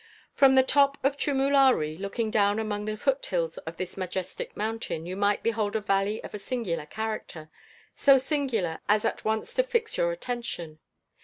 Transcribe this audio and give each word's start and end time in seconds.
From 0.33 0.55
the 0.55 0.63
top 0.63 0.97
of 1.03 1.15
Chumulari, 1.15 1.95
looking 1.95 2.31
down 2.31 2.57
among 2.57 2.85
the 2.85 2.97
foot 2.97 3.23
hills 3.23 3.59
of 3.59 3.77
this 3.77 3.95
majestic 3.95 4.57
mountain, 4.57 5.05
you 5.05 5.15
might 5.15 5.43
behold 5.43 5.75
a 5.75 5.79
valley 5.79 6.23
of 6.23 6.33
a 6.33 6.39
singular 6.39 6.87
character 6.87 7.51
so 7.95 8.17
singular 8.17 8.79
as 8.89 9.05
at 9.05 9.23
once 9.23 9.53
to 9.53 9.61
fix 9.63 9.97
your 9.97 10.11
attention. 10.11 10.79